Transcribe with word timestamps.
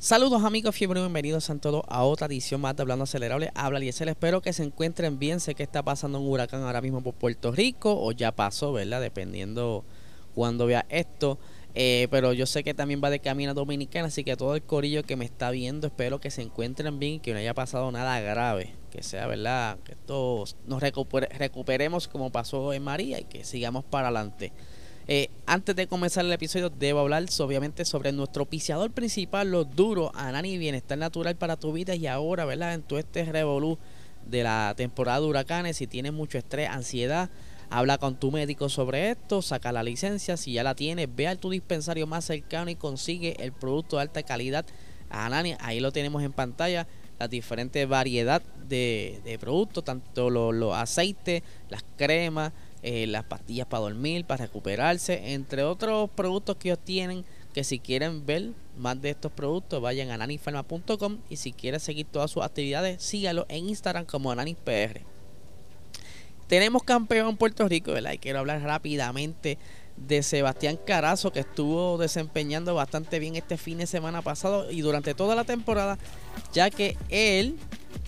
Saludos 0.00 0.44
amigos 0.44 0.74
fiebre, 0.74 0.98
bienvenidos 0.98 1.50
a 1.50 1.58
todos 1.58 1.82
a 1.86 2.04
otra 2.04 2.26
edición 2.26 2.62
más 2.62 2.74
de 2.74 2.80
Hablando 2.80 3.02
Acelerable. 3.02 3.50
Habla 3.54 3.80
Liesel, 3.80 4.08
espero 4.08 4.40
que 4.40 4.54
se 4.54 4.62
encuentren 4.62 5.18
bien. 5.18 5.40
Sé 5.40 5.54
que 5.54 5.62
está 5.62 5.82
pasando 5.82 6.18
un 6.18 6.26
huracán 6.26 6.62
ahora 6.62 6.80
mismo 6.80 7.02
por 7.02 7.12
Puerto 7.12 7.52
Rico 7.52 8.02
o 8.02 8.10
ya 8.10 8.32
pasó, 8.32 8.72
¿verdad? 8.72 9.02
Dependiendo 9.02 9.84
cuando 10.34 10.64
vea 10.64 10.86
esto. 10.88 11.38
Eh, 11.74 12.08
pero 12.10 12.32
yo 12.32 12.46
sé 12.46 12.64
que 12.64 12.72
también 12.72 13.02
va 13.04 13.10
de 13.10 13.20
camino 13.20 13.50
a 13.50 13.54
Dominicana, 13.54 14.06
así 14.06 14.24
que 14.24 14.38
todo 14.38 14.54
el 14.54 14.62
corillo 14.62 15.02
que 15.02 15.16
me 15.16 15.26
está 15.26 15.50
viendo, 15.50 15.88
espero 15.88 16.18
que 16.18 16.30
se 16.30 16.40
encuentren 16.40 16.98
bien 16.98 17.14
y 17.14 17.20
que 17.20 17.34
no 17.34 17.38
haya 17.38 17.52
pasado 17.52 17.92
nada 17.92 18.20
grave. 18.20 18.72
Que 18.90 19.02
sea, 19.02 19.26
¿verdad? 19.26 19.80
Que 19.84 19.96
todos 19.96 20.56
nos 20.66 20.80
recuperemos 20.80 22.08
como 22.08 22.32
pasó 22.32 22.72
en 22.72 22.84
María 22.84 23.20
y 23.20 23.24
que 23.24 23.44
sigamos 23.44 23.84
para 23.84 24.08
adelante. 24.08 24.50
Eh, 25.08 25.28
antes 25.46 25.74
de 25.74 25.86
comenzar 25.86 26.24
el 26.24 26.32
episodio, 26.32 26.70
debo 26.70 27.00
hablar 27.00 27.24
obviamente 27.40 27.84
sobre 27.84 28.12
nuestro 28.12 28.46
piciador 28.46 28.90
principal, 28.92 29.50
los 29.50 29.74
duros, 29.74 30.10
Anani 30.14 30.58
Bienestar 30.58 30.98
Natural 30.98 31.36
para 31.36 31.56
tu 31.56 31.72
vida. 31.72 31.94
Y 31.94 32.06
ahora, 32.06 32.44
¿verdad? 32.44 32.74
En 32.74 32.82
todo 32.82 32.98
este 32.98 33.24
revolú 33.24 33.78
de 34.26 34.42
la 34.42 34.74
temporada 34.76 35.20
de 35.20 35.26
huracanes, 35.26 35.76
si 35.78 35.86
tienes 35.86 36.12
mucho 36.12 36.38
estrés, 36.38 36.68
ansiedad, 36.68 37.30
habla 37.70 37.98
con 37.98 38.16
tu 38.16 38.30
médico 38.30 38.68
sobre 38.68 39.10
esto, 39.10 39.42
saca 39.42 39.72
la 39.72 39.82
licencia. 39.82 40.36
Si 40.36 40.52
ya 40.52 40.62
la 40.62 40.74
tienes, 40.74 41.08
ve 41.14 41.28
a 41.28 41.36
tu 41.36 41.50
dispensario 41.50 42.06
más 42.06 42.24
cercano 42.24 42.70
y 42.70 42.76
consigue 42.76 43.36
el 43.42 43.52
producto 43.52 43.96
de 43.96 44.02
alta 44.02 44.22
calidad. 44.22 44.64
Anani, 45.08 45.56
ahí 45.60 45.80
lo 45.80 45.90
tenemos 45.90 46.22
en 46.22 46.32
pantalla 46.32 46.86
la 47.18 47.28
diferente 47.28 47.84
variedad 47.84 48.40
de, 48.66 49.36
productos, 49.40 49.84
tanto 49.84 50.30
los 50.30 50.74
aceites, 50.74 51.42
las 51.68 51.84
cremas, 51.96 52.52
eh, 52.82 53.06
las 53.06 53.24
pastillas 53.24 53.66
para 53.66 53.82
dormir, 53.82 54.24
para 54.24 54.46
recuperarse, 54.46 55.34
entre 55.34 55.62
otros 55.62 56.10
productos 56.10 56.56
que 56.56 56.68
ellos 56.68 56.80
tienen. 56.84 57.24
Que 57.52 57.64
si 57.64 57.80
quieren 57.80 58.24
ver 58.26 58.52
más 58.78 59.02
de 59.02 59.10
estos 59.10 59.32
productos, 59.32 59.82
vayan 59.82 60.10
a 60.10 60.16
nanifarma.com 60.16 61.18
y 61.28 61.36
si 61.36 61.52
quieren 61.52 61.80
seguir 61.80 62.06
todas 62.06 62.30
sus 62.30 62.44
actividades, 62.44 63.02
sígalo 63.02 63.44
en 63.48 63.68
Instagram 63.68 64.04
como 64.04 64.30
AnanisPR. 64.30 65.00
Tenemos 66.46 66.84
campeón 66.84 67.28
en 67.28 67.36
Puerto 67.36 67.68
Rico, 67.68 67.92
¿verdad? 67.92 68.12
Y 68.12 68.18
quiero 68.18 68.38
hablar 68.38 68.62
rápidamente 68.62 69.58
de 69.96 70.22
Sebastián 70.22 70.78
Carazo, 70.84 71.32
que 71.32 71.40
estuvo 71.40 71.98
desempeñando 71.98 72.74
bastante 72.74 73.18
bien 73.18 73.36
este 73.36 73.56
fin 73.56 73.78
de 73.78 73.86
semana 73.86 74.22
pasado 74.22 74.70
y 74.70 74.80
durante 74.80 75.14
toda 75.14 75.34
la 75.34 75.44
temporada, 75.44 75.98
ya 76.52 76.70
que 76.70 76.96
él 77.08 77.56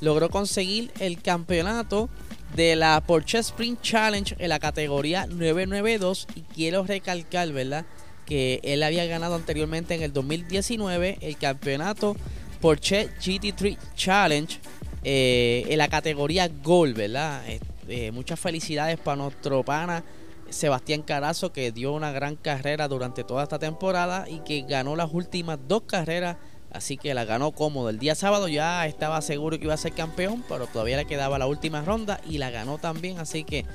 logró 0.01 0.31
conseguir 0.31 0.91
el 0.99 1.21
campeonato 1.21 2.09
de 2.55 2.77
la 2.77 3.01
Porsche 3.01 3.39
Sprint 3.39 3.81
Challenge 3.81 4.35
en 4.39 4.49
la 4.49 4.59
categoría 4.59 5.27
992 5.27 6.29
y 6.35 6.41
quiero 6.43 6.85
recalcar, 6.85 7.51
¿verdad? 7.53 7.85
Que 8.27 8.61
él 8.63 8.83
había 8.83 9.07
ganado 9.07 9.35
anteriormente 9.35 9.95
en 9.95 10.03
el 10.03 10.13
2019 10.13 11.19
el 11.21 11.37
campeonato 11.39 12.17
Porsche 12.61 13.09
GT3 13.19 13.77
Challenge 13.95 14.59
eh, 15.05 15.65
en 15.69 15.79
la 15.79 15.89
categoría 15.89 16.49
Gold, 16.49 16.97
¿verdad? 16.97 17.43
Eh, 17.89 18.13
muchas 18.13 18.39
felicidades 18.39 18.99
para 18.99 19.17
nuestro 19.17 19.65
pana 19.65 20.05
Sebastián 20.51 21.03
Carazo 21.03 21.53
que 21.53 21.73
dio 21.73 21.93
una 21.93 22.13
gran 22.13 22.37
carrera 22.37 22.87
durante 22.87 23.25
toda 23.25 23.43
esta 23.43 23.59
temporada 23.59 24.29
y 24.29 24.41
que 24.41 24.63
ganó 24.63 24.95
las 24.95 25.13
últimas 25.13 25.59
dos 25.67 25.83
carreras 25.83 26.37
Así 26.73 26.97
que 26.97 27.15
la 27.15 27.25
ganó 27.25 27.53
cómodo. 27.53 27.91
El 27.91 27.99
día 27.99 28.15
sábado 28.15 28.49
ya 28.49 28.87
estaba 28.87 29.21
seguro 29.21 29.59
que 29.59 29.65
iba 29.65 29.75
a 29.75 29.79
ser 29.79 29.93
campeón, 29.93 30.43
pero 30.49 30.67
todavía 30.67 30.97
le 30.97 31.05
quedaba 31.05 31.39
la 31.39 31.47
última 31.47 31.83
ronda 31.83 32.21
y 32.29 32.39
la 32.39 32.51
ganó 32.51 32.79
también. 32.79 33.19
Así 33.19 33.45
que 33.45 33.67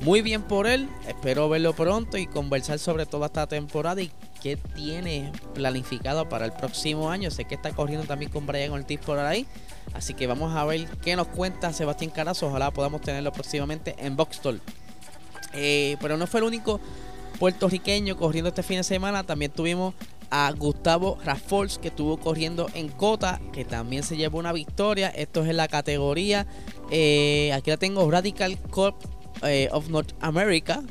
muy 0.00 0.20
bien 0.20 0.42
por 0.42 0.66
él. 0.66 0.88
Espero 1.08 1.48
verlo 1.48 1.72
pronto 1.72 2.18
y 2.18 2.26
conversar 2.26 2.78
sobre 2.78 3.06
toda 3.06 3.26
esta 3.26 3.46
temporada 3.46 4.02
y 4.02 4.10
qué 4.42 4.56
tiene 4.56 5.32
planificado 5.54 6.28
para 6.28 6.44
el 6.44 6.52
próximo 6.52 7.10
año. 7.10 7.30
Sé 7.30 7.46
que 7.46 7.54
está 7.54 7.72
corriendo 7.72 8.06
también 8.06 8.30
con 8.30 8.46
Brian 8.46 8.72
Ortiz 8.72 9.00
por 9.00 9.18
ahí. 9.18 9.46
Así 9.94 10.12
que 10.12 10.26
vamos 10.26 10.54
a 10.54 10.64
ver 10.64 10.86
qué 11.02 11.16
nos 11.16 11.28
cuenta 11.28 11.72
Sebastián 11.72 12.10
Carazo. 12.10 12.48
Ojalá 12.48 12.70
podamos 12.70 13.00
tenerlo 13.00 13.32
próximamente 13.32 13.94
en 13.98 14.16
Boxstall. 14.16 14.60
Eh, 15.54 15.96
pero 16.00 16.18
no 16.18 16.26
fue 16.26 16.40
el 16.40 16.44
único 16.44 16.80
puertorriqueño 17.38 18.16
corriendo 18.16 18.48
este 18.48 18.62
fin 18.62 18.78
de 18.78 18.84
semana. 18.84 19.24
También 19.24 19.50
tuvimos 19.50 19.94
a 20.36 20.50
Gustavo 20.50 21.16
Rafols 21.24 21.78
que 21.78 21.88
estuvo 21.88 22.16
corriendo 22.16 22.68
en 22.74 22.88
Cota, 22.88 23.40
que 23.52 23.64
también 23.64 24.02
se 24.02 24.16
llevó 24.16 24.38
una 24.38 24.52
victoria. 24.52 25.08
Esto 25.10 25.44
es 25.44 25.50
en 25.50 25.56
la 25.56 25.68
categoría, 25.68 26.44
eh, 26.90 27.52
aquí 27.54 27.70
la 27.70 27.76
tengo, 27.76 28.10
Radical 28.10 28.58
Corp 28.62 28.96
eh, 29.44 29.68
of 29.70 29.88
North 29.90 30.12
America. 30.18 30.82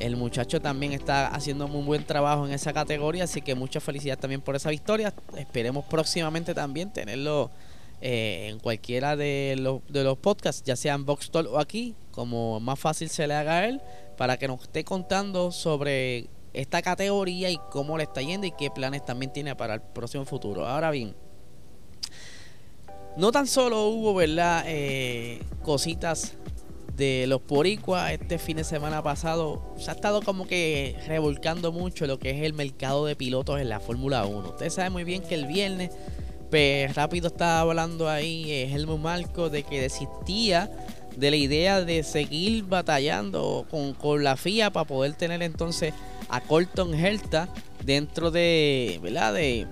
El 0.00 0.16
muchacho 0.16 0.60
también 0.60 0.92
está 0.92 1.28
haciendo 1.28 1.68
muy 1.68 1.84
buen 1.84 2.02
trabajo 2.02 2.44
en 2.44 2.52
esa 2.52 2.72
categoría, 2.72 3.22
así 3.22 3.40
que 3.40 3.54
mucha 3.54 3.78
felicidad 3.78 4.18
también 4.18 4.40
por 4.40 4.56
esa 4.56 4.70
victoria. 4.70 5.14
Esperemos 5.36 5.84
próximamente 5.84 6.52
también 6.52 6.92
tenerlo 6.92 7.52
eh, 8.00 8.48
en 8.50 8.58
cualquiera 8.58 9.14
de 9.14 9.54
los, 9.60 9.80
de 9.88 10.02
los 10.02 10.18
podcasts, 10.18 10.64
ya 10.64 10.74
sea 10.74 10.94
en 10.94 11.04
Box 11.04 11.30
o 11.32 11.60
aquí, 11.60 11.94
como 12.10 12.58
más 12.58 12.80
fácil 12.80 13.08
se 13.10 13.28
le 13.28 13.34
haga 13.34 13.58
a 13.58 13.68
él, 13.68 13.80
para 14.16 14.38
que 14.38 14.48
nos 14.48 14.62
esté 14.62 14.82
contando 14.82 15.52
sobre 15.52 16.28
esta 16.52 16.82
categoría 16.82 17.50
y 17.50 17.58
cómo 17.70 17.96
le 17.96 18.04
está 18.04 18.22
yendo 18.22 18.46
y 18.46 18.52
qué 18.52 18.70
planes 18.70 19.04
también 19.04 19.32
tiene 19.32 19.54
para 19.56 19.74
el 19.74 19.80
próximo 19.80 20.24
futuro. 20.24 20.66
Ahora 20.66 20.90
bien, 20.90 21.14
no 23.16 23.32
tan 23.32 23.46
solo 23.46 23.86
hubo, 23.88 24.14
¿verdad? 24.14 24.64
Eh, 24.66 25.42
cositas 25.62 26.34
de 26.96 27.26
los 27.28 27.40
Poricuas 27.40 28.12
este 28.12 28.38
fin 28.38 28.58
de 28.58 28.64
semana 28.64 29.02
pasado. 29.02 29.74
Se 29.78 29.90
ha 29.90 29.94
estado 29.94 30.20
como 30.20 30.46
que 30.46 30.96
revolcando 31.06 31.72
mucho 31.72 32.06
lo 32.06 32.18
que 32.18 32.30
es 32.30 32.42
el 32.42 32.52
mercado 32.52 33.06
de 33.06 33.16
pilotos 33.16 33.60
en 33.60 33.68
la 33.68 33.80
Fórmula 33.80 34.26
1. 34.26 34.50
Usted 34.50 34.70
sabe 34.70 34.90
muy 34.90 35.04
bien 35.04 35.22
que 35.22 35.36
el 35.36 35.46
viernes, 35.46 35.90
pues 36.50 36.94
rápido 36.94 37.28
estaba 37.28 37.60
hablando 37.60 38.08
ahí 38.08 38.50
eh, 38.50 38.72
Helmut 38.72 39.00
Marco 39.00 39.48
de 39.48 39.62
que 39.62 39.80
desistía 39.80 40.70
de 41.16 41.30
la 41.30 41.36
idea 41.36 41.82
de 41.82 42.02
seguir 42.02 42.64
batallando 42.64 43.66
con, 43.70 43.94
con 43.94 44.22
la 44.22 44.36
FIA 44.36 44.70
para 44.70 44.86
poder 44.86 45.14
tener 45.14 45.42
entonces 45.42 45.94
a 46.28 46.40
Colton 46.40 46.94
Herta 46.94 47.48
dentro 47.84 48.30
de, 48.30 48.98
¿verdad? 49.02 49.34
De, 49.34 49.66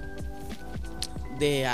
de 1.39 1.69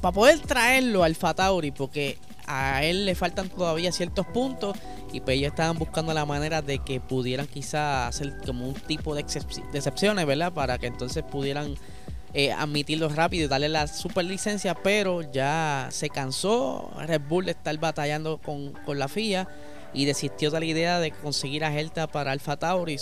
para 0.00 0.12
poder 0.12 0.38
traerlo 0.40 1.02
al 1.02 1.14
Fatauri 1.14 1.70
porque 1.70 2.18
a 2.46 2.84
él 2.84 3.06
le 3.06 3.14
faltan 3.14 3.48
todavía 3.48 3.90
ciertos 3.90 4.26
puntos 4.26 4.76
y 5.12 5.20
pues 5.20 5.38
ellos 5.38 5.52
estaban 5.52 5.78
buscando 5.78 6.12
la 6.12 6.26
manera 6.26 6.60
de 6.60 6.80
que 6.80 7.00
pudieran 7.00 7.46
quizá 7.46 8.08
hacer 8.08 8.36
como 8.44 8.68
un 8.68 8.74
tipo 8.74 9.14
de, 9.14 9.20
excepciones, 9.20 10.26
¿verdad? 10.26 10.52
Para 10.52 10.76
que 10.78 10.88
entonces 10.88 11.22
pudieran 11.22 11.74
eh, 12.34 12.52
admitirlo 12.52 13.08
rápido 13.08 13.44
y 13.44 13.48
darle 13.48 13.68
la 13.68 13.86
super 13.86 14.24
licencia, 14.24 14.74
pero 14.74 15.22
ya 15.22 15.88
se 15.90 16.10
cansó 16.10 16.90
Red 16.98 17.22
Bull 17.28 17.46
de 17.46 17.52
estar 17.52 17.78
batallando 17.78 18.38
con, 18.38 18.72
con 18.72 18.98
la 18.98 19.06
FIA 19.06 19.48
y 19.94 20.04
desistió 20.04 20.50
de 20.50 20.60
la 20.60 20.66
idea 20.66 20.98
de 20.98 21.12
conseguir 21.12 21.64
a 21.64 21.70
Gelta 21.70 22.08
para 22.08 22.32
Alfa 22.32 22.58
Tauri. 22.58 22.96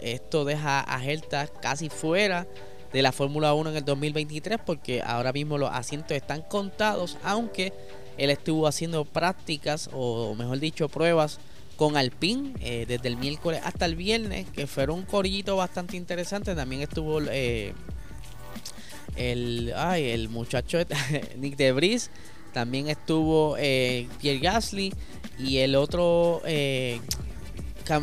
esto 0.00 0.44
deja 0.44 0.80
a 0.80 1.00
Gelta 1.00 1.46
casi 1.46 1.88
fuera 1.88 2.46
de 2.92 3.00
la 3.00 3.12
Fórmula 3.12 3.54
1 3.54 3.70
en 3.70 3.76
el 3.76 3.84
2023 3.84 4.58
porque 4.66 5.00
ahora 5.00 5.32
mismo 5.32 5.56
los 5.56 5.70
asientos 5.72 6.16
están 6.16 6.42
contados, 6.42 7.16
aunque 7.22 7.72
él 8.18 8.28
estuvo 8.28 8.66
haciendo 8.66 9.04
prácticas 9.04 9.88
o 9.92 10.34
mejor 10.34 10.58
dicho 10.58 10.88
pruebas 10.88 11.38
con 11.76 11.96
Alpine 11.96 12.52
eh, 12.60 12.84
desde 12.86 13.08
el 13.08 13.16
miércoles 13.16 13.60
hasta 13.64 13.86
el 13.86 13.96
viernes, 13.96 14.46
que 14.50 14.66
fueron 14.66 14.98
un 14.98 15.04
corillito 15.04 15.56
bastante 15.56 15.96
interesante. 15.96 16.54
También 16.54 16.82
estuvo 16.82 17.20
eh, 17.30 17.72
el, 19.16 19.72
ay, 19.76 20.10
el 20.10 20.28
muchacho 20.28 20.78
Nick 21.38 21.56
Debris, 21.56 22.10
también 22.52 22.88
estuvo 22.88 23.56
eh, 23.58 24.06
Pierre 24.20 24.40
Gasly 24.40 24.92
y 25.42 25.58
el 25.58 25.74
otro 25.74 26.42
eh, 26.44 27.00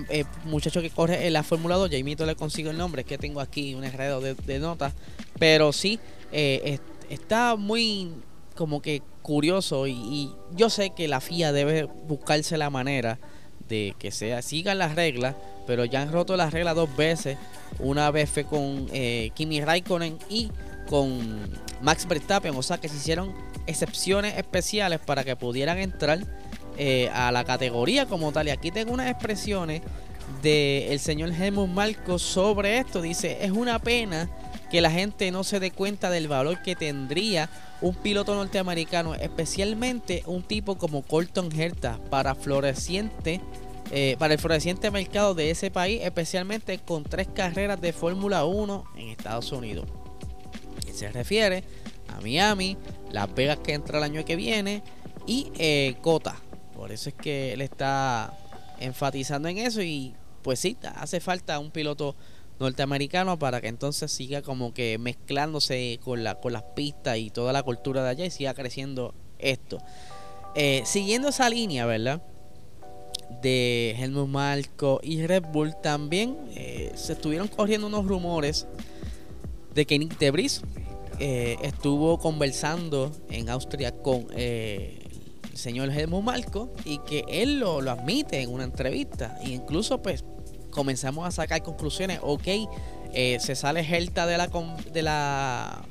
eh, 0.10 0.26
muchacho 0.46 0.82
que 0.82 0.90
corre 0.90 1.26
en 1.26 1.34
la 1.34 1.44
Fórmula 1.44 1.76
2, 1.76 1.90
ya 1.90 2.26
le 2.26 2.36
consigo 2.36 2.70
el 2.70 2.78
nombre, 2.78 3.04
que 3.04 3.18
tengo 3.18 3.40
aquí 3.40 3.74
un 3.76 3.84
enredo 3.84 4.22
de, 4.22 4.60
notas. 4.60 4.94
Pero 5.40 5.72
sí, 5.72 6.00
eh, 6.32 6.80
está 7.10 7.56
muy 7.56 8.12
como 8.56 8.82
que 8.82 9.02
curioso 9.22 9.88
y, 9.88 10.32
yo 10.56 10.70
sé 10.70 10.90
que 10.90 11.08
la 11.08 11.22
FIA 11.22 11.54
debe 11.54 11.84
buscarse 11.84 12.58
la 12.58 12.70
manera 12.70 13.20
de 13.70 13.96
que 14.00 14.12
sea 14.12 14.42
sigan 14.42 14.80
las 14.80 14.96
reglas, 14.96 15.36
pero 15.66 15.86
ya 15.86 16.02
han 16.02 16.12
roto 16.12 16.36
las 16.36 16.52
reglas 16.52 16.76
dos 16.76 16.94
veces. 16.98 17.38
Una 17.80 18.12
vez 18.12 18.30
fue 18.30 18.44
con 18.44 18.88
Kimi 19.36 19.62
Raikkonen 19.62 20.18
y 20.28 20.50
con 20.90 21.48
Max 21.82 22.08
Verstappen, 22.08 22.56
o 22.56 22.64
sea 22.64 22.80
que 22.80 22.90
se 22.90 22.98
hicieron 22.98 23.34
excepciones 23.68 24.38
especiales 24.38 25.00
para 25.00 25.24
que 25.24 25.36
pudieran 25.36 25.78
entrar 25.78 26.20
eh, 26.82 27.10
a 27.14 27.32
la 27.32 27.44
categoría 27.44 28.06
como 28.06 28.32
tal. 28.32 28.48
Y 28.48 28.52
aquí 28.52 28.72
tengo 28.72 28.94
unas 28.94 29.12
expresiones 29.12 29.82
del 30.42 31.00
señor 31.00 31.30
Helmut 31.30 31.70
Marco 31.70 32.18
sobre 32.18 32.78
esto. 32.80 33.02
Dice, 33.02 33.38
es 33.42 33.52
una 33.52 33.80
pena 33.80 34.30
que 34.72 34.80
la 34.80 34.90
gente 34.90 35.30
no 35.32 35.44
se 35.44 35.60
dé 35.60 35.72
cuenta 35.72 36.10
del 36.10 36.30
valor 36.30 36.62
que 36.62 36.76
tendría 36.76 37.50
un 37.82 37.96
piloto 37.96 38.34
norteamericano, 38.34 39.14
especialmente 39.14 40.24
un 40.26 40.42
tipo 40.42 40.78
como 40.78 41.02
Colton 41.02 41.50
Herta 41.52 42.00
para 42.10 42.34
floreciente 42.34 43.42
eh, 43.92 44.16
para 44.20 44.36
el 44.36 44.40
floreciente 44.40 44.92
mercado 44.92 45.34
de 45.34 45.50
ese 45.50 45.72
país, 45.72 46.02
especialmente 46.04 46.78
con 46.78 47.04
tres 47.04 47.28
carreras 47.28 47.82
de 47.82 47.92
Fórmula 47.92 48.46
1 48.46 48.86
en 48.96 49.10
Estados 49.10 49.52
Unidos. 49.52 49.86
Se 50.94 51.12
refiere 51.12 51.64
a 52.08 52.22
Miami, 52.22 52.78
Las 53.12 53.34
Vegas 53.34 53.60
que 53.64 53.74
entra 53.74 53.98
el 53.98 54.04
año 54.04 54.24
que 54.24 54.36
viene 54.36 54.84
y 55.26 55.52
eh, 55.58 55.98
Cota. 56.02 56.36
Por 56.80 56.94
eso 56.94 57.10
es 57.10 57.16
que 57.16 57.52
él 57.52 57.60
está 57.60 58.34
enfatizando 58.80 59.50
en 59.50 59.58
eso 59.58 59.82
y 59.82 60.16
pues 60.42 60.62
sí, 60.62 60.78
hace 60.96 61.20
falta 61.20 61.60
un 61.60 61.72
piloto 61.72 62.16
norteamericano 62.58 63.38
para 63.38 63.60
que 63.60 63.68
entonces 63.68 64.10
siga 64.14 64.42
como 64.42 64.74
que 64.74 64.98
mezclándose 64.98 66.00
con, 66.02 66.24
la, 66.24 66.36
con 66.36 66.54
las 66.54 66.64
pistas 66.64 67.18
y 67.18 67.32
toda 67.32 67.52
la 67.52 67.64
cultura 67.64 68.02
de 68.02 68.10
allá 68.12 68.26
y 68.26 68.32
siga 68.32 68.54
creciendo 68.54 69.14
esto. 69.40 69.80
Eh, 70.56 70.84
siguiendo 70.86 71.28
esa 71.28 71.50
línea, 71.50 71.86
¿verdad? 71.86 72.22
De 73.42 73.94
Helmut 74.00 74.30
Marco 74.30 75.02
y 75.04 75.28
Red 75.28 75.48
Bull 75.52 75.76
también 75.84 76.38
eh, 76.56 76.94
se 76.96 77.12
estuvieron 77.12 77.50
corriendo 77.50 77.88
unos 77.88 78.06
rumores 78.06 78.68
de 79.76 79.86
que 79.86 80.00
Nick 80.00 80.18
Debris 80.18 80.62
eh, 81.20 81.58
estuvo 81.62 82.20
conversando 82.20 83.12
en 83.30 83.50
Austria 83.50 83.92
con 83.92 84.28
señor 85.54 85.92
Helmut 85.92 86.24
Marco 86.24 86.72
y 86.86 87.00
que 87.00 87.26
él 87.28 87.60
lo, 87.60 87.82
lo 87.82 87.92
admite 87.92 88.42
en 88.42 88.52
una 88.52 88.64
entrevista. 88.64 89.38
E 89.44 89.50
incluso 89.50 90.02
pues 90.02 90.24
comenzamos 90.72 91.28
a 91.28 91.32
sacar 91.32 91.62
conclusiones. 91.64 92.20
Ok, 92.22 92.48
eh, 93.14 93.38
se 93.40 93.56
sale 93.56 93.82
Helta 93.82 94.26
de 94.26 94.38
la, 94.38 94.48
de 94.92 95.02
la 95.02 95.82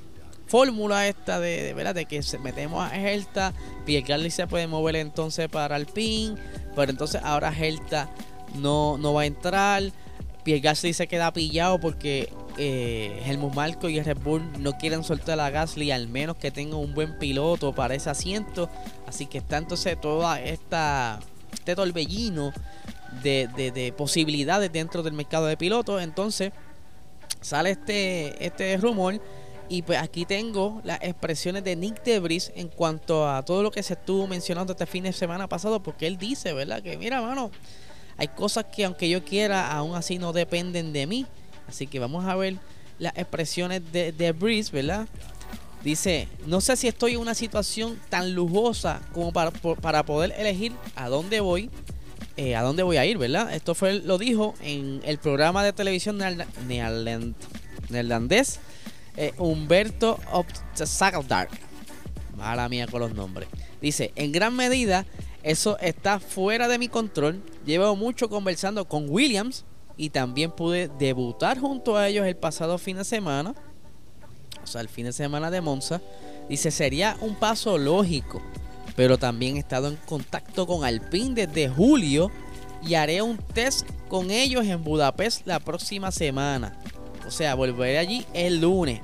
fórmula 0.47 1.09
esta 1.09 1.41
de, 1.41 1.75
verdad 1.75 1.95
de 1.95 2.07
que 2.07 2.21
metemos 2.41 2.83
a 2.83 2.97
Helta, 2.97 3.53
Pierre 3.85 4.31
se 4.31 4.47
puede 4.47 4.67
mover 4.67 4.97
entonces 4.97 5.49
para 5.49 5.77
el 5.77 5.87
pin, 5.87 6.37
pero 6.75 6.91
entonces 6.91 7.21
ahora 7.23 7.53
Helta 7.53 8.09
no, 8.55 8.99
no 8.99 9.15
va 9.15 9.23
a 9.23 9.27
entrar. 9.27 9.83
Pierre 10.45 10.75
se 10.75 11.07
queda 11.07 11.33
pillado 11.33 11.79
porque 11.79 12.31
eh, 12.59 13.23
Helmut 13.25 13.55
Marco 13.55 13.89
y 13.89 14.01
Red 14.01 14.19
Bull 14.19 14.43
no 14.59 14.73
quieren 14.73 15.05
soltar 15.05 15.39
a 15.41 15.51
Gasly 15.51 15.93
al 15.93 16.09
menos 16.09 16.37
que 16.37 16.51
tenga 16.51 16.77
un 16.77 16.95
buen 16.95 17.19
piloto 17.19 17.75
para 17.75 17.95
ese 17.95 18.11
asiento. 18.11 18.69
Así 19.07 19.27
que 19.27 19.39
está 19.39 19.59
entonces 19.59 20.01
toda 20.01 20.41
esta 20.41 21.21
este 21.53 21.77
torbellino 21.77 22.53
de, 23.23 23.49
de, 23.49 23.93
posibilidades 23.93 24.73
dentro 24.73 25.03
del 25.03 25.13
mercado 25.13 25.47
de 25.47 25.57
pilotos. 25.57 26.03
Entonces 26.03 26.53
sale 27.41 27.71
este, 27.71 28.45
este 28.45 28.77
rumor. 28.77 29.21
Y 29.71 29.83
pues 29.83 29.99
aquí 29.99 30.25
tengo 30.25 30.81
las 30.83 30.99
expresiones 31.03 31.63
de 31.63 31.77
Nick 31.77 32.03
Debris 32.03 32.53
en 32.57 32.69
cuanto 32.69 33.29
a 33.29 33.45
todo 33.45 33.63
lo 33.63 33.71
que 33.71 33.83
se 33.83 33.93
estuvo 33.93 34.27
mencionando 34.27 34.73
este 34.73 34.87
fin 34.87 35.05
de 35.05 35.13
semana 35.13 35.47
pasado. 35.47 35.83
Porque 35.83 36.07
él 36.07 36.17
dice, 36.17 36.55
¿verdad? 36.55 36.83
Que 36.83 36.97
mira, 36.97 37.21
mano, 37.21 37.51
hay 38.17 38.29
cosas 38.29 38.65
que 38.65 38.87
aunque 38.87 39.11
yo 39.11 39.23
quiera, 39.25 39.71
aún 39.71 39.95
así 39.95 40.19
no 40.19 40.33
dependen 40.33 40.93
de 40.95 41.07
mí. 41.07 41.27
Así 41.69 41.87
que 41.87 41.99
vamos 41.99 42.25
a 42.25 42.35
ver 42.35 42.57
las 42.99 43.17
expresiones 43.17 43.83
de, 43.93 44.13
de 44.13 44.33
¿verdad? 44.33 45.07
Dice, 45.85 46.29
no 46.47 46.61
sé 46.61 46.77
si 46.77 46.89
estoy 46.89 47.13
en 47.13 47.21
una 47.21 47.35
situación 47.35 48.01
tan 48.09 48.35
lujosa 48.35 49.01
como 49.13 49.33
para, 49.33 49.53
para 49.53 50.05
poder 50.05 50.35
elegir 50.37 50.73
a 50.97 51.09
dónde 51.09 51.41
voy, 51.41 51.71
eh, 52.37 52.57
a 52.57 52.63
dónde 52.63 52.83
voy 52.83 52.97
a 52.97 53.07
ir, 53.07 53.17
¿verdad? 53.17 53.55
Esto 53.55 53.75
fue 53.75 53.95
lo 54.01 54.19
dijo 54.19 54.55
en 54.61 55.01
el 55.05 55.19
programa 55.19 55.63
de 55.63 55.73
televisión 55.73 56.19
neerlandés 56.67 58.59
eh, 59.17 59.33
Humberto 59.39 60.19
Dark. 61.29 61.51
Mala 62.37 62.69
mía 62.69 62.87
con 62.89 63.01
los 63.01 63.15
nombres. 63.15 63.49
Dice, 63.81 64.13
en 64.17 64.33
gran 64.33 64.55
medida 64.57 65.07
eso 65.43 65.79
está 65.79 66.19
fuera 66.19 66.67
de 66.69 66.79
mi 66.79 66.89
control. 66.89 67.43
Llevo 67.65 67.95
mucho 67.97 68.29
conversando 68.29 68.87
con 68.87 69.09
Williams, 69.09 69.65
y 69.99 70.11
también 70.11 70.53
pude 70.53 70.89
debutar 70.89 71.59
junto 71.59 71.97
a 71.97 72.09
ellos 72.09 72.25
el 72.25 72.37
pasado 72.37 72.79
fin 72.79 72.97
de 72.97 73.05
semana, 73.05 73.55
o 74.63 74.67
sea, 74.67 74.81
el 74.81 74.89
fin 74.89 75.05
de 75.05 75.13
semana 75.13 75.51
de 75.51 75.61
Monza. 75.61 76.01
Dice, 76.49 76.71
sería 76.71 77.17
un 77.21 77.35
paso 77.35 77.77
lógico, 77.77 78.41
pero 78.97 79.19
también 79.19 79.57
he 79.57 79.59
estado 79.59 79.89
en 79.89 79.97
contacto 79.97 80.67
con 80.67 80.85
Alpine 80.85 81.35
desde 81.47 81.69
julio 81.69 82.31
y 82.83 82.95
haré 82.95 83.21
un 83.21 83.37
test 83.37 83.87
con 84.09 84.31
ellos 84.31 84.65
en 84.67 84.83
Budapest 84.85 85.47
la 85.47 85.59
próxima 85.59 86.13
semana. 86.13 86.79
O 87.27 87.31
sea, 87.31 87.57
volveré 87.57 87.99
allí 87.99 88.25
el 88.33 88.61
lunes. 88.61 89.01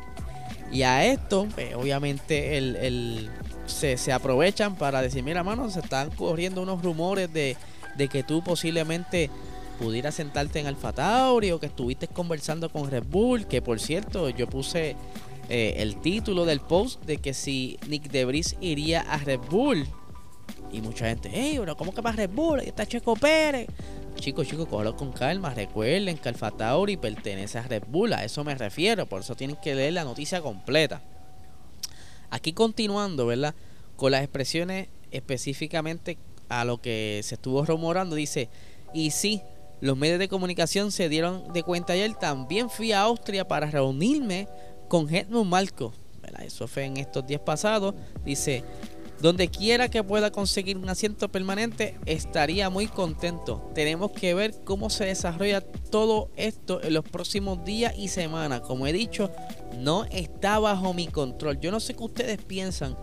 Y 0.70 0.82
a 0.82 1.04
esto, 1.04 1.46
pues, 1.54 1.74
obviamente, 1.74 2.56
el, 2.56 3.30
se, 3.66 3.96
se, 3.96 4.12
aprovechan 4.12 4.76
para 4.76 5.02
decir, 5.02 5.22
mira, 5.24 5.42
mano, 5.42 5.68
se 5.70 5.80
están 5.80 6.10
corriendo 6.10 6.62
unos 6.62 6.82
rumores 6.82 7.32
de, 7.32 7.56
de 7.96 8.08
que 8.08 8.22
tú 8.22 8.42
posiblemente 8.42 9.30
pudiera 9.78 10.12
sentarte 10.12 10.60
en 10.60 10.66
Alfa 10.66 10.92
Tauri 10.92 11.50
o 11.50 11.60
que 11.60 11.66
estuviste 11.66 12.08
conversando 12.08 12.70
con 12.70 12.90
Red 12.90 13.04
Bull, 13.04 13.46
que 13.46 13.62
por 13.62 13.80
cierto 13.80 14.30
yo 14.30 14.46
puse 14.46 14.96
eh, 15.48 15.74
el 15.78 16.00
título 16.00 16.44
del 16.44 16.60
post 16.60 17.02
de 17.04 17.18
que 17.18 17.34
si 17.34 17.78
Nick 17.88 18.10
Debris 18.10 18.56
iría 18.60 19.00
a 19.00 19.18
Red 19.18 19.40
Bull. 19.50 19.86
Y 20.72 20.80
mucha 20.80 21.06
gente, 21.06 21.30
hey, 21.32 21.56
pero 21.58 21.76
¿cómo 21.76 21.94
que 21.94 22.00
va 22.00 22.10
a 22.10 22.14
Red 22.14 22.30
Bull? 22.30 22.60
Ahí 22.60 22.68
está 22.68 22.86
Checo 22.86 23.14
Pérez. 23.14 23.68
Chicos, 24.16 24.48
chicos, 24.48 24.66
cógelo 24.68 24.96
con 24.96 25.12
calma. 25.12 25.52
Recuerden 25.54 26.18
que 26.18 26.28
Alfa 26.28 26.50
Tauri 26.50 26.96
pertenece 26.96 27.58
a 27.58 27.62
Red 27.62 27.84
Bull. 27.88 28.12
A 28.12 28.24
eso 28.24 28.42
me 28.44 28.54
refiero. 28.54 29.06
Por 29.06 29.20
eso 29.20 29.34
tienen 29.34 29.56
que 29.62 29.74
leer 29.74 29.92
la 29.92 30.04
noticia 30.04 30.40
completa. 30.40 31.02
Aquí 32.30 32.52
continuando, 32.52 33.26
¿verdad? 33.26 33.54
Con 33.96 34.12
las 34.12 34.22
expresiones 34.22 34.88
específicamente 35.10 36.18
a 36.48 36.64
lo 36.64 36.78
que 36.78 37.20
se 37.22 37.34
estuvo 37.36 37.64
rumorando. 37.64 38.16
Dice, 38.16 38.48
y 38.92 39.10
sí, 39.10 39.42
los 39.80 39.96
medios 39.96 40.18
de 40.18 40.28
comunicación 40.28 40.92
se 40.92 41.08
dieron 41.08 41.52
de 41.52 41.62
cuenta 41.62 41.92
ayer. 41.92 42.14
También 42.14 42.70
fui 42.70 42.92
a 42.92 43.02
Austria 43.02 43.46
para 43.46 43.70
reunirme 43.70 44.48
con 44.88 45.12
Helmut 45.12 45.46
Marco. 45.46 45.92
Eso 46.42 46.66
fue 46.66 46.84
en 46.84 46.96
estos 46.96 47.26
días 47.26 47.40
pasados. 47.40 47.94
Dice, 48.24 48.64
donde 49.20 49.48
quiera 49.48 49.88
que 49.88 50.02
pueda 50.02 50.30
conseguir 50.30 50.76
un 50.76 50.88
asiento 50.88 51.30
permanente, 51.30 51.96
estaría 52.06 52.68
muy 52.70 52.86
contento. 52.86 53.70
Tenemos 53.74 54.10
que 54.10 54.34
ver 54.34 54.54
cómo 54.64 54.90
se 54.90 55.06
desarrolla 55.06 55.60
todo 55.60 56.30
esto 56.36 56.82
en 56.82 56.94
los 56.94 57.04
próximos 57.04 57.64
días 57.64 57.94
y 57.96 58.08
semanas. 58.08 58.60
Como 58.62 58.86
he 58.86 58.92
dicho, 58.92 59.30
no 59.78 60.04
está 60.06 60.58
bajo 60.58 60.92
mi 60.92 61.06
control. 61.06 61.60
Yo 61.60 61.70
no 61.70 61.80
sé 61.80 61.94
qué 61.94 62.02
ustedes 62.02 62.38
piensan 62.42 62.96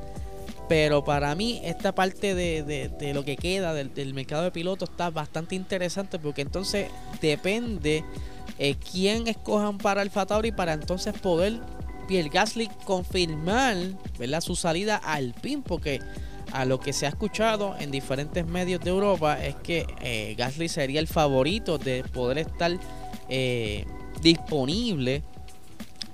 pero 0.67 1.03
para 1.03 1.35
mí 1.35 1.61
esta 1.63 1.93
parte 1.93 2.35
de, 2.35 3.13
lo 3.13 3.25
que 3.25 3.35
queda 3.35 3.73
del, 3.73 4.13
mercado 4.13 4.43
de 4.43 4.51
pilotos 4.51 4.89
está 4.89 5.09
bastante 5.09 5.55
interesante 5.55 6.19
porque 6.19 6.41
entonces 6.41 6.87
depende 7.21 8.03
eh, 8.57 8.75
quién 8.91 9.27
escojan 9.27 9.77
para 9.77 10.01
el 10.01 10.09
Tauri 10.09 10.51
para 10.51 10.73
entonces 10.73 11.13
poder 11.19 11.59
Pierre 12.07 12.29
Gasly 12.29 12.69
confirmar 12.85 13.77
¿verdad? 14.17 14.41
su 14.41 14.55
salida 14.55 14.97
al 14.97 15.33
PIN 15.33 15.61
porque 15.61 15.99
a 16.51 16.65
lo 16.65 16.79
que 16.79 16.93
se 16.93 17.05
ha 17.05 17.09
escuchado 17.09 17.75
en 17.79 17.91
diferentes 17.91 18.45
medios 18.45 18.81
de 18.81 18.89
Europa 18.89 19.43
es 19.43 19.55
que 19.55 19.85
eh, 20.01 20.35
Gasly 20.37 20.67
sería 20.69 20.99
el 20.99 21.07
favorito 21.07 21.77
de 21.77 22.03
poder 22.03 22.39
estar 22.39 22.71
eh, 23.29 23.85
disponible 24.21 25.23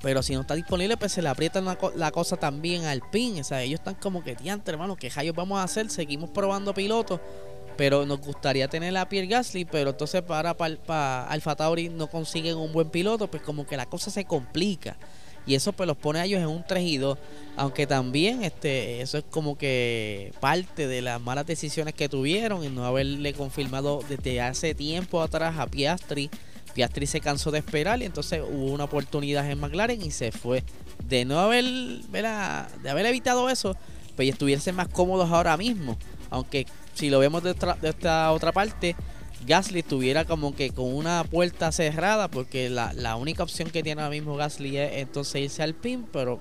pero 0.08 0.24
si 0.24 0.34
no 0.36 0.40
está 0.40 0.56
disponible, 0.56 0.96
pues 0.96 1.12
se 1.12 1.22
le 1.22 1.28
aprieta 1.28 1.60
la, 1.60 2.12
cosa 2.12 2.38
también 2.38 2.86
al 2.86 3.02
pin. 3.10 3.42
O 3.42 3.44
sea, 3.44 3.62
ellos 3.62 3.82
están 3.82 3.96
como 3.96 4.24
que, 4.24 4.36
diante, 4.36 4.72
hermano, 4.72 4.96
¿qué 4.96 5.10
rayos 5.10 5.36
vamos 5.36 5.60
a 5.60 5.64
hacer? 5.64 5.90
Seguimos 5.90 6.30
probando 6.30 6.74
pilotos. 6.74 7.20
Pero 7.76 8.06
nos 8.06 8.22
gustaría 8.22 8.70
tener 8.70 8.96
a 8.96 9.10
Pierre 9.10 9.28
Gasly, 9.28 9.66
pero 9.66 9.90
entonces 9.90 10.22
para, 10.22 10.56
para, 10.56 11.28
Alfa 11.28 11.58
Tauri 11.58 11.90
no 11.90 12.08
consiguen 12.08 12.56
un 12.56 12.72
buen 12.72 12.90
piloto, 12.90 13.30
pues 13.30 13.44
como 13.44 13.68
que 13.68 13.76
la 13.76 13.86
cosa 13.86 14.10
se 14.10 14.24
complica. 14.24 14.96
Y 15.46 15.56
eso 15.56 15.74
pues 15.74 15.86
los 15.86 15.98
pone 15.98 16.22
a 16.22 16.24
ellos 16.24 16.40
en 16.40 16.48
un 16.48 16.64
3 16.66 16.84
y 16.86 16.98
2. 17.00 17.18
Aunque 17.58 17.86
también 17.86 18.46
este, 18.46 19.02
eso 19.02 19.18
es 19.18 19.26
como 19.30 19.58
que 19.58 20.32
parte 20.40 20.88
de 20.88 21.02
las 21.02 21.20
malas 21.20 21.46
decisiones 21.46 21.94
que 21.94 22.08
tuvieron 22.08 22.64
y 22.64 22.70
no 22.70 22.86
haberle 22.86 23.34
confirmado 23.34 24.00
desde 24.08 24.40
hace 24.40 24.74
tiempo 24.74 25.22
atrás 25.22 25.60
a 25.60 25.68
Piastri 25.68 26.30
Piastri 26.78 27.08
se 27.08 27.22
cansó 27.22 27.50
de 27.50 27.58
esperar 27.58 28.00
y 28.04 28.06
entonces 28.06 28.40
hubo 28.48 28.66
una 28.66 28.84
oportunidad 28.84 29.50
en 29.50 29.60
McLaren 29.60 30.00
y 30.00 30.12
se 30.12 30.32
fue. 30.32 30.64
De 31.04 31.26
no 31.26 31.40
haber, 31.40 31.66
de 31.66 32.90
haber 32.90 33.08
evitado 33.08 33.50
eso, 33.50 33.76
pues 34.16 34.30
estuviesen 34.30 34.76
más 34.76 34.88
cómodos 34.88 35.32
ahora 35.32 35.58
mismo. 35.58 35.98
Aunque 36.30 36.68
si 36.94 37.10
lo 37.10 37.18
vemos 37.18 37.42
de, 37.42 37.56
esta 37.82 38.32
otra 38.32 38.52
parte, 38.52 38.96
Gasly 39.48 39.80
estuviera 39.80 40.26
como 40.26 40.56
que 40.56 40.70
con 40.70 40.94
una 40.94 41.24
puerta 41.24 41.72
cerrada, 41.72 42.28
porque 42.28 42.70
la, 42.70 42.94
la 42.94 43.16
única 43.16 43.42
opción 43.42 43.72
que 43.72 43.82
tiene 43.82 44.04
ahora 44.04 44.12
mismo 44.12 44.36
Gasly 44.36 44.78
es 44.78 44.98
entonces 44.98 45.42
irse 45.42 45.64
al 45.64 45.74
pin, 45.74 46.06
pero 46.14 46.40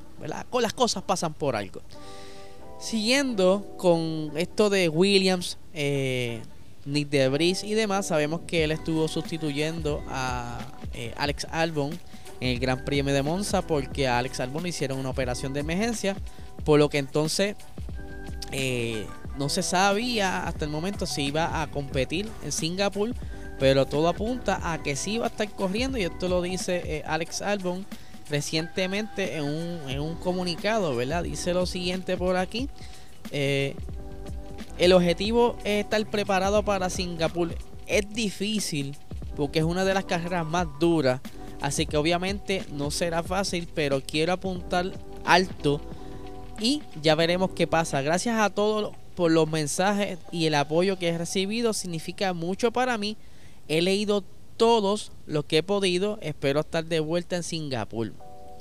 las 0.52 0.74
cosas 0.74 1.02
pasan 1.02 1.32
por 1.32 1.56
algo. 1.56 1.80
Siguiendo 2.78 3.74
con 3.78 4.32
esto 4.36 4.68
de 4.68 4.90
Williams, 4.90 5.56
eh, 5.72 6.42
Nick 6.86 7.10
Debris 7.10 7.64
y 7.64 7.74
demás, 7.74 8.06
sabemos 8.06 8.42
que 8.46 8.64
él 8.64 8.72
estuvo 8.72 9.08
sustituyendo 9.08 10.02
a 10.08 10.58
eh, 10.94 11.12
Alex 11.16 11.46
Albon 11.50 11.90
en 12.40 12.48
el 12.48 12.58
Gran 12.60 12.84
Premio 12.84 13.12
de 13.12 13.22
Monza 13.22 13.62
porque 13.62 14.06
a 14.08 14.18
Alex 14.18 14.40
Albon 14.40 14.62
le 14.62 14.68
hicieron 14.70 14.98
una 14.98 15.10
operación 15.10 15.52
de 15.52 15.60
emergencia, 15.60 16.16
por 16.64 16.78
lo 16.78 16.88
que 16.88 16.98
entonces 16.98 17.56
eh, 18.52 19.06
no 19.36 19.48
se 19.48 19.62
sabía 19.62 20.46
hasta 20.46 20.64
el 20.64 20.70
momento 20.70 21.06
si 21.06 21.24
iba 21.24 21.60
a 21.60 21.66
competir 21.70 22.28
en 22.44 22.52
Singapur, 22.52 23.14
pero 23.58 23.86
todo 23.86 24.08
apunta 24.08 24.72
a 24.72 24.82
que 24.82 24.96
sí 24.96 25.14
iba 25.14 25.26
a 25.26 25.28
estar 25.28 25.50
corriendo 25.50 25.98
y 25.98 26.04
esto 26.04 26.28
lo 26.28 26.40
dice 26.40 26.82
eh, 26.84 27.02
Alex 27.06 27.42
Albon 27.42 27.84
recientemente 28.30 29.36
en 29.36 29.44
un, 29.44 29.90
en 29.90 30.00
un, 30.00 30.14
comunicado, 30.16 30.94
¿verdad? 30.94 31.24
Dice 31.24 31.52
lo 31.52 31.66
siguiente 31.66 32.16
por 32.16 32.36
aquí. 32.36 32.68
El 34.78 34.92
objetivo 34.92 35.56
es 35.64 35.84
estar 35.84 36.04
preparado 36.06 36.62
para 36.64 36.90
Singapur. 36.90 37.54
Es 37.86 38.08
difícil 38.12 38.96
porque 39.36 39.60
es 39.60 39.64
una 39.64 39.84
de 39.84 39.94
las 39.94 40.04
carreras 40.04 40.46
más 40.46 40.66
duras. 40.80 41.20
Así 41.60 41.86
que 41.86 41.96
obviamente 41.96 42.64
no 42.72 42.90
será 42.90 43.22
fácil, 43.22 43.68
pero 43.74 44.02
quiero 44.02 44.32
apuntar 44.32 44.92
alto 45.24 45.80
y 46.60 46.82
ya 47.02 47.14
veremos 47.14 47.50
qué 47.50 47.66
pasa. 47.66 48.02
Gracias 48.02 48.38
a 48.38 48.50
todos 48.50 48.94
por 49.14 49.30
los 49.30 49.48
mensajes 49.48 50.18
y 50.30 50.46
el 50.46 50.54
apoyo 50.54 50.98
que 50.98 51.08
he 51.08 51.18
recibido. 51.18 51.72
Significa 51.72 52.32
mucho 52.32 52.72
para 52.72 52.98
mí. 52.98 53.16
He 53.68 53.82
leído 53.82 54.24
todos 54.56 55.12
los 55.26 55.44
que 55.44 55.58
he 55.58 55.62
podido. 55.62 56.18
Espero 56.22 56.60
estar 56.60 56.84
de 56.84 57.00
vuelta 57.00 57.36
en 57.36 57.42
Singapur. 57.42 58.12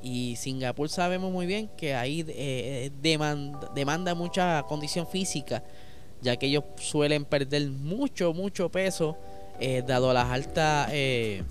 Y 0.03 0.35
Singapur 0.35 0.89
sabemos 0.89 1.31
muy 1.31 1.45
bien 1.45 1.69
que 1.77 1.95
ahí 1.95 2.23
eh, 2.27 2.91
demanda, 3.01 3.71
demanda 3.73 4.13
mucha 4.13 4.63
condición 4.67 5.07
física, 5.07 5.63
ya 6.25 6.35
que 6.35 6.47
ellos 6.47 6.63
suelen 6.77 7.23
perder 7.23 7.69
mucho, 7.69 8.33
mucho 8.33 8.69
peso, 8.69 9.17
eh, 9.59 9.83
dado 9.87 10.11
las 10.11 10.25
altas 10.25 10.89
eh, 10.91 11.43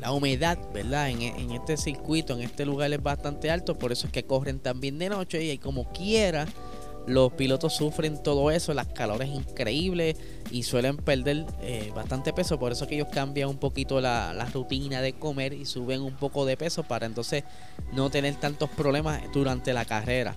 la 0.00 0.12
humedad, 0.12 0.58
¿verdad? 0.72 1.10
En, 1.10 1.22
en, 1.22 1.52
este 1.52 1.76
circuito, 1.76 2.34
en 2.34 2.40
este 2.40 2.64
lugar 2.64 2.92
es 2.92 3.02
bastante 3.02 3.50
alto, 3.50 3.78
por 3.78 3.92
eso 3.92 4.06
es 4.06 4.12
que 4.12 4.24
corren 4.24 4.58
también 4.58 4.98
de 4.98 5.10
noche 5.10 5.44
y 5.44 5.58
como 5.58 5.92
quiera, 5.92 6.46
los 7.06 7.32
pilotos 7.32 7.74
sufren 7.74 8.22
todo 8.22 8.50
eso, 8.50 8.72
las 8.74 8.86
calores 8.86 9.28
increíbles 9.28 10.16
y 10.50 10.62
suelen 10.62 10.96
perder 10.96 11.44
eh, 11.62 11.92
bastante 11.94 12.32
peso, 12.32 12.58
por 12.58 12.72
eso 12.72 12.84
es 12.84 12.88
que 12.88 12.96
ellos 12.96 13.08
cambian 13.12 13.48
un 13.48 13.58
poquito 13.58 14.00
la, 14.00 14.32
la, 14.32 14.46
rutina 14.46 15.00
de 15.00 15.12
comer 15.12 15.52
y 15.52 15.66
suben 15.66 16.02
un 16.02 16.14
poco 16.14 16.46
de 16.46 16.56
peso 16.56 16.82
para 16.82 17.06
entonces 17.06 17.44
no 17.92 18.10
tener 18.10 18.34
tantos 18.36 18.70
problemas 18.70 19.20
durante 19.32 19.72
la 19.72 19.84
carrera. 19.84 20.36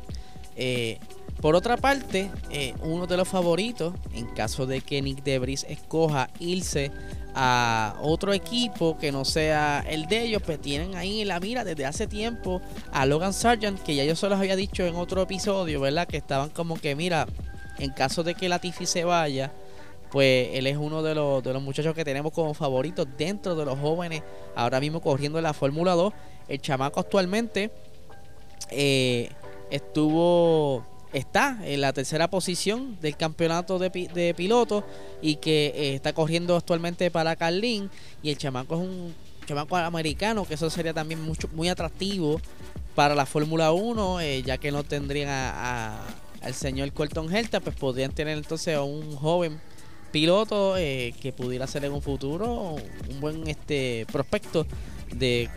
Eh, 0.55 0.99
por 1.43 1.57
otra 1.57 1.75
parte, 1.75 2.31
eh, 2.51 2.73
uno 2.83 3.05
de 3.05 3.17
los 3.17 3.27
favoritos, 3.27 3.93
en 4.13 4.27
caso 4.27 4.65
de 4.65 4.79
que 4.79 5.01
Nick 5.01 5.23
Debris 5.23 5.65
escoja 5.67 6.29
irse 6.39 6.89
a 7.35 7.97
otro 8.01 8.31
equipo 8.31 8.97
que 8.97 9.11
no 9.11 9.25
sea 9.25 9.83
el 9.85 10.05
de 10.05 10.21
ellos, 10.21 10.41
pues 10.41 10.61
tienen 10.61 10.95
ahí 10.95 11.19
en 11.19 11.27
la 11.27 11.41
mira 11.41 11.65
desde 11.65 11.85
hace 11.85 12.07
tiempo 12.07 12.61
a 12.93 13.05
Logan 13.05 13.33
Sargent, 13.33 13.77
que 13.83 13.93
ya 13.93 14.05
yo 14.05 14.15
se 14.15 14.29
los 14.29 14.39
había 14.39 14.55
dicho 14.55 14.85
en 14.85 14.95
otro 14.95 15.21
episodio, 15.21 15.81
¿verdad? 15.81 16.07
Que 16.07 16.15
estaban 16.15 16.49
como 16.49 16.79
que, 16.79 16.95
mira, 16.95 17.27
en 17.77 17.91
caso 17.91 18.23
de 18.23 18.35
que 18.35 18.47
Latifi 18.47 18.85
se 18.85 19.03
vaya, 19.03 19.51
pues 20.13 20.47
él 20.53 20.65
es 20.65 20.77
uno 20.77 21.03
de 21.03 21.13
los, 21.13 21.43
de 21.43 21.51
los 21.51 21.61
muchachos 21.61 21.93
que 21.93 22.05
tenemos 22.05 22.31
como 22.31 22.53
favoritos 22.53 23.05
dentro 23.17 23.53
de 23.53 23.65
los 23.65 23.77
jóvenes, 23.79 24.23
ahora 24.55 24.79
mismo 24.79 25.01
corriendo 25.01 25.39
en 25.39 25.43
la 25.43 25.53
Fórmula 25.53 25.91
2. 25.91 26.13
El 26.47 26.61
chamaco 26.61 27.01
actualmente 27.01 27.69
eh, 28.69 29.29
estuvo 29.69 30.92
está 31.13 31.59
en 31.63 31.81
la 31.81 31.93
tercera 31.93 32.29
posición 32.29 32.97
del 32.99 33.15
campeonato 33.15 33.79
de, 33.79 33.89
de 33.89 34.33
pilotos 34.33 34.83
y 35.21 35.35
que 35.35 35.67
eh, 35.67 35.95
está 35.95 36.13
corriendo 36.13 36.55
actualmente 36.55 37.09
para 37.11 37.35
Carlin 37.35 37.89
y 38.23 38.31
el 38.31 38.37
chamaco 38.37 38.75
es 38.75 38.81
un 38.81 39.13
chamaco 39.45 39.77
americano 39.77 40.45
que 40.45 40.55
eso 40.55 40.69
sería 40.69 40.93
también 40.93 41.21
mucho 41.21 41.47
muy 41.53 41.69
atractivo 41.69 42.41
para 42.95 43.13
la 43.13 43.25
Fórmula 43.25 43.71
1 43.71 44.21
eh, 44.21 44.43
ya 44.43 44.57
que 44.57 44.71
no 44.71 44.83
tendrían 44.83 45.29
a, 45.29 46.01
al 46.41 46.53
señor 46.53 46.91
Colton 46.91 47.33
Herta 47.33 47.59
pues 47.59 47.75
podrían 47.75 48.11
tener 48.11 48.37
entonces 48.37 48.75
a 48.75 48.81
un 48.81 49.15
joven 49.15 49.59
piloto 50.11 50.77
eh, 50.77 51.13
que 51.21 51.31
pudiera 51.31 51.67
ser 51.67 51.85
en 51.85 51.93
un 51.93 52.01
futuro 52.01 52.75
un 53.09 53.19
buen 53.19 53.47
este 53.47 54.07
prospecto 54.11 54.65
de 55.13 55.49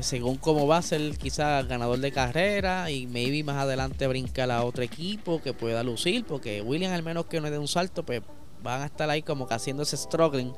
según 0.00 0.36
cómo 0.36 0.66
va 0.66 0.78
a 0.78 0.82
ser 0.82 1.16
quizás 1.18 1.66
ganador 1.66 1.98
de 1.98 2.12
carrera 2.12 2.90
y 2.90 3.06
maybe 3.06 3.42
más 3.42 3.56
adelante 3.56 4.06
brincar 4.06 4.50
a 4.50 4.64
otro 4.64 4.82
equipo 4.82 5.42
que 5.42 5.52
pueda 5.52 5.82
lucir, 5.82 6.24
porque 6.24 6.62
William 6.62 6.92
al 6.92 7.02
menos 7.02 7.26
que 7.26 7.40
no 7.40 7.50
dé 7.50 7.58
un 7.58 7.68
salto, 7.68 8.04
pues 8.04 8.22
van 8.62 8.82
a 8.82 8.86
estar 8.86 9.08
ahí 9.10 9.22
como 9.22 9.46
que 9.46 9.54
haciendo 9.54 9.82
ese 9.82 9.96
struggling. 9.96 10.52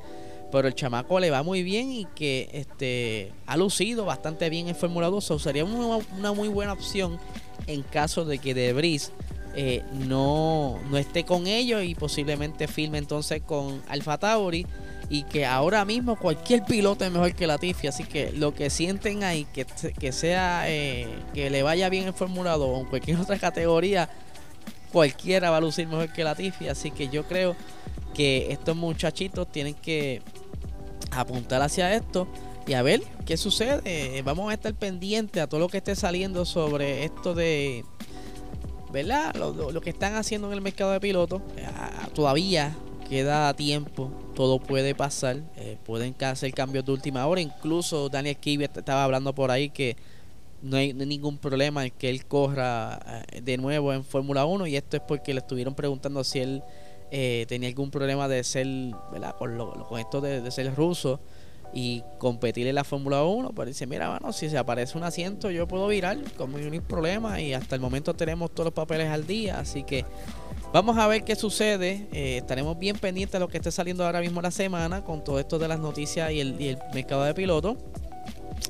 Pero 0.50 0.66
el 0.66 0.74
chamaco 0.74 1.20
le 1.20 1.30
va 1.30 1.42
muy 1.42 1.62
bien 1.62 1.92
y 1.92 2.06
que 2.14 2.48
este 2.52 3.32
ha 3.46 3.56
lucido 3.56 4.06
bastante 4.06 4.48
bien 4.48 4.68
en 4.68 4.74
Fórmula 4.74 5.08
2. 5.08 5.30
O 5.30 5.38
sería 5.38 5.64
una, 5.64 6.32
muy 6.32 6.48
buena 6.48 6.72
opción 6.72 7.18
en 7.66 7.82
caso 7.82 8.24
de 8.24 8.38
que 8.38 8.54
Debris 8.54 9.12
eh, 9.54 9.82
no, 9.92 10.78
no 10.90 10.96
esté 10.96 11.24
con 11.24 11.46
ellos 11.46 11.84
y 11.84 11.94
posiblemente 11.94 12.66
firme 12.66 12.96
entonces 12.96 13.42
con 13.42 13.82
Alfa 13.88 14.16
Tauri 14.18 14.66
y 15.10 15.22
que 15.22 15.46
ahora 15.46 15.84
mismo 15.84 16.16
cualquier 16.16 16.64
piloto 16.64 17.04
es 17.04 17.10
mejor 17.10 17.34
que 17.34 17.46
Latifi, 17.46 17.86
así 17.86 18.04
que 18.04 18.32
lo 18.32 18.54
que 18.54 18.68
sienten 18.68 19.24
ahí, 19.24 19.46
que, 19.46 19.66
que 19.98 20.12
sea 20.12 20.64
eh, 20.66 21.08
que 21.32 21.48
le 21.48 21.62
vaya 21.62 21.88
bien 21.88 22.08
en 22.08 22.14
Fórmula 22.14 22.56
2 22.56 22.68
o 22.68 22.80
en 22.80 22.86
cualquier 22.86 23.18
otra 23.20 23.38
categoría, 23.38 24.10
cualquiera 24.92 25.50
va 25.50 25.58
a 25.58 25.60
lucir 25.60 25.86
mejor 25.88 26.12
que 26.12 26.24
Latifi, 26.24 26.68
así 26.68 26.90
que 26.90 27.08
yo 27.08 27.24
creo 27.24 27.56
que 28.14 28.52
estos 28.52 28.76
muchachitos 28.76 29.50
tienen 29.50 29.74
que 29.74 30.20
apuntar 31.10 31.62
hacia 31.62 31.94
esto 31.94 32.28
y 32.66 32.74
a 32.74 32.82
ver 32.82 33.00
qué 33.24 33.36
sucede. 33.38 34.20
Vamos 34.22 34.50
a 34.50 34.54
estar 34.54 34.74
pendientes 34.74 35.42
a 35.42 35.46
todo 35.46 35.60
lo 35.60 35.68
que 35.68 35.78
esté 35.78 35.94
saliendo 35.96 36.44
sobre 36.44 37.04
esto 37.04 37.34
de, 37.34 37.84
¿verdad? 38.92 39.34
Lo, 39.36 39.72
lo 39.72 39.80
que 39.80 39.90
están 39.90 40.16
haciendo 40.16 40.48
en 40.48 40.54
el 40.54 40.60
mercado 40.60 40.92
de 40.92 41.00
pilotos. 41.00 41.40
Ah, 41.64 42.08
todavía 42.12 42.76
queda 43.08 43.54
tiempo, 43.54 44.10
todo 44.34 44.58
puede 44.58 44.94
pasar, 44.94 45.38
eh, 45.56 45.78
pueden 45.84 46.14
hacer 46.20 46.52
cambios 46.52 46.84
de 46.84 46.92
última 46.92 47.26
hora, 47.26 47.40
incluso 47.40 48.08
Daniel 48.08 48.36
Kiwi 48.36 48.64
estaba 48.64 49.04
hablando 49.04 49.34
por 49.34 49.50
ahí 49.50 49.70
que 49.70 49.96
no 50.62 50.76
hay, 50.76 50.92
ningún 50.92 51.38
problema 51.38 51.86
en 51.86 51.92
que 51.92 52.10
él 52.10 52.26
corra 52.26 53.24
eh, 53.32 53.40
de 53.40 53.56
nuevo 53.56 53.92
en 53.92 54.04
Fórmula 54.04 54.44
1 54.44 54.66
y 54.66 54.76
esto 54.76 54.96
es 54.96 55.02
porque 55.02 55.32
le 55.32 55.40
estuvieron 55.40 55.74
preguntando 55.74 56.24
si 56.24 56.40
él 56.40 56.62
eh, 57.10 57.46
tenía 57.48 57.68
algún 57.68 57.90
problema 57.90 58.28
de 58.28 58.44
ser, 58.44 58.66
¿verdad? 59.12 59.34
Con, 59.36 59.56
lo, 59.56 59.86
con 59.88 59.98
esto 59.98 60.20
de, 60.20 60.50
ser 60.50 60.74
ruso 60.74 61.20
y 61.72 62.02
competir 62.18 62.66
en 62.66 62.74
la 62.74 62.84
Fórmula 62.84 63.24
1, 63.24 63.50
pues 63.52 63.68
dice, 63.68 63.86
mira, 63.86 64.10
bueno, 64.10 64.32
si 64.32 64.48
se 64.48 64.58
aparece 64.58 64.96
un 64.98 65.04
asiento 65.04 65.50
yo 65.50 65.68
puedo 65.68 65.86
virar, 65.88 66.18
con 66.36 66.52
ningún 66.52 66.80
problema 66.82 67.40
y 67.40 67.54
hasta 67.54 67.74
el 67.74 67.80
momento 67.80 68.14
tenemos 68.14 68.50
todos 68.50 68.66
los 68.66 68.74
papeles 68.74 69.08
al 69.08 69.26
día, 69.26 69.60
así 69.60 69.84
que 69.84 70.04
Vamos 70.72 70.98
a 70.98 71.06
ver 71.06 71.24
qué 71.24 71.34
sucede. 71.34 72.06
Eh, 72.12 72.38
estaremos 72.38 72.78
bien 72.78 72.96
pendientes 72.96 73.32
de 73.32 73.38
lo 73.38 73.48
que 73.48 73.56
esté 73.56 73.70
saliendo 73.70 74.04
ahora 74.04 74.20
mismo 74.20 74.42
la 74.42 74.50
semana 74.50 75.02
con 75.02 75.24
todo 75.24 75.38
esto 75.40 75.58
de 75.58 75.66
las 75.66 75.78
noticias 75.78 76.30
y 76.30 76.40
el, 76.40 76.78
mercado 76.92 77.24
de 77.24 77.32
pilotos. 77.32 77.78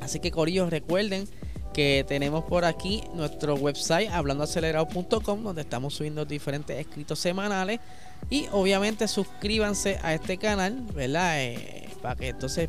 Así 0.00 0.20
que, 0.20 0.30
Corillos, 0.30 0.70
recuerden 0.70 1.28
que 1.74 2.04
tenemos 2.06 2.44
por 2.44 2.64
aquí 2.64 3.02
nuestro 3.14 3.54
website 3.56 4.10
hablandoacelerado.com 4.10 5.42
donde 5.42 5.62
estamos 5.62 5.94
subiendo 5.94 6.24
diferentes 6.24 6.78
escritos 6.78 7.18
semanales 7.18 7.80
y 8.30 8.46
obviamente 8.52 9.08
suscríbanse 9.08 9.98
a 10.02 10.14
este 10.14 10.38
canal, 10.38 10.82
¿verdad? 10.94 11.42
Eh, 11.42 11.88
para 12.00 12.14
que 12.14 12.28
entonces 12.28 12.68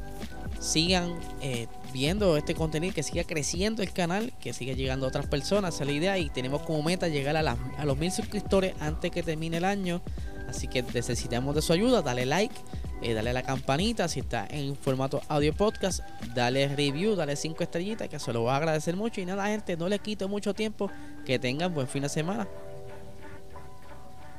sigan 0.59 1.15
eh, 1.41 1.67
viendo 1.91 2.37
este 2.37 2.55
contenido, 2.55 2.93
que 2.93 3.03
siga 3.03 3.23
creciendo 3.23 3.83
el 3.83 3.91
canal, 3.91 4.33
que 4.39 4.53
siga 4.53 4.73
llegando 4.73 5.05
a 5.05 5.09
otras 5.09 5.27
personas, 5.27 5.75
esa 5.75 5.83
es 5.83 5.89
la 5.89 5.95
idea 5.95 6.17
y 6.17 6.29
tenemos 6.29 6.61
como 6.63 6.83
meta 6.83 7.07
llegar 7.07 7.35
a, 7.37 7.57
a 7.77 7.85
los 7.85 7.97
mil 7.97 8.11
suscriptores 8.11 8.73
antes 8.79 9.11
que 9.11 9.23
termine 9.23 9.57
el 9.57 9.65
año, 9.65 10.01
así 10.47 10.67
que 10.67 10.83
necesitamos 10.83 11.55
de 11.55 11.61
su 11.61 11.73
ayuda, 11.73 12.01
dale 12.01 12.25
like, 12.25 12.55
eh, 13.01 13.13
dale 13.13 13.29
a 13.29 13.33
la 13.33 13.43
campanita, 13.43 14.07
si 14.07 14.19
está 14.19 14.47
en 14.49 14.75
formato 14.75 15.21
audio 15.27 15.53
podcast, 15.53 16.01
dale 16.33 16.67
review, 16.67 17.15
dale 17.15 17.35
cinco 17.35 17.63
estrellitas, 17.63 18.09
que 18.09 18.19
se 18.19 18.33
lo 18.33 18.43
va 18.43 18.53
a 18.53 18.57
agradecer 18.57 18.95
mucho 18.95 19.21
y 19.21 19.25
nada 19.25 19.47
gente, 19.47 19.77
no 19.77 19.87
le 19.87 19.99
quito 19.99 20.27
mucho 20.27 20.53
tiempo, 20.53 20.89
que 21.25 21.39
tengan 21.39 21.73
buen 21.73 21.87
fin 21.87 22.03
de 22.03 22.09
semana. 22.09 22.47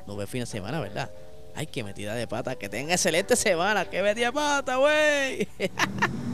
No 0.07 0.15
buen 0.15 0.27
fin 0.27 0.41
de 0.41 0.45
semana, 0.47 0.79
¿verdad? 0.79 1.11
Ay, 1.55 1.67
qué 1.67 1.83
metida 1.83 2.15
de 2.15 2.27
pata. 2.27 2.55
Que 2.55 2.69
tenga 2.69 2.93
excelente 2.93 3.35
semana. 3.35 3.85
¡Qué 3.85 4.01
metida 4.01 4.27
de 4.27 4.31
pata, 4.31 4.77
güey! 4.77 5.47